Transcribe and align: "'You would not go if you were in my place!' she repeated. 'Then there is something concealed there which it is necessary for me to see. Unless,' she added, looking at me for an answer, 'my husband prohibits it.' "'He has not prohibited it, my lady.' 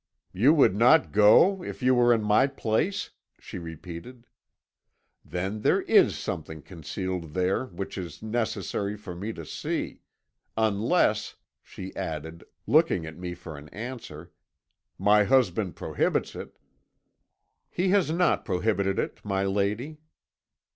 "'You 0.33 0.51
would 0.55 0.75
not 0.75 1.11
go 1.11 1.61
if 1.63 1.83
you 1.83 1.93
were 1.93 2.11
in 2.11 2.23
my 2.23 2.47
place!' 2.47 3.11
she 3.39 3.59
repeated. 3.59 4.25
'Then 5.23 5.61
there 5.61 5.83
is 5.83 6.17
something 6.17 6.63
concealed 6.63 7.35
there 7.35 7.67
which 7.67 7.99
it 7.99 8.05
is 8.05 8.23
necessary 8.23 8.97
for 8.97 9.13
me 9.13 9.31
to 9.33 9.45
see. 9.45 10.01
Unless,' 10.57 11.35
she 11.61 11.95
added, 11.95 12.43
looking 12.65 13.05
at 13.05 13.19
me 13.19 13.35
for 13.35 13.55
an 13.59 13.69
answer, 13.69 14.31
'my 14.97 15.23
husband 15.25 15.75
prohibits 15.75 16.35
it.' 16.35 16.57
"'He 17.69 17.89
has 17.89 18.09
not 18.09 18.43
prohibited 18.43 18.97
it, 18.97 19.23
my 19.23 19.43
lady.' 19.45 19.99